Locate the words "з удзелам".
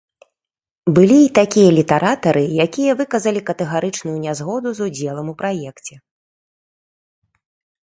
4.79-5.27